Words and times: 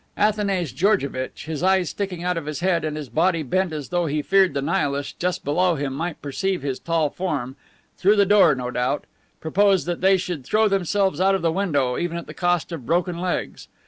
Athanase 0.17 0.73
Georgevitch, 0.73 1.45
his 1.45 1.61
eyes 1.61 1.91
sticking 1.91 2.23
out 2.23 2.35
of 2.35 2.47
his 2.47 2.61
head 2.61 2.83
and 2.83 2.97
his 2.97 3.07
body 3.07 3.43
bent 3.43 3.71
as 3.71 3.89
though 3.89 4.07
he 4.07 4.23
feared 4.23 4.55
the 4.55 4.59
Nihlists 4.59 5.13
just 5.19 5.45
below 5.45 5.75
him 5.75 5.93
might 5.93 6.19
perceive 6.23 6.63
his 6.63 6.79
tall 6.79 7.11
form 7.11 7.55
through 7.99 8.15
the 8.15 8.25
floor, 8.25 8.55
no 8.55 8.71
doubt 8.71 9.05
proposed 9.39 9.85
that 9.85 10.01
they 10.01 10.17
should 10.17 10.43
throw 10.43 10.67
themselves 10.67 11.21
out 11.21 11.35
of 11.35 11.43
the 11.43 11.51
window, 11.51 11.99
even 11.99 12.17
at 12.17 12.25
the 12.25 12.33
cost 12.33 12.71
of 12.71 12.87
broken 12.87 13.19
legs. 13.19 13.67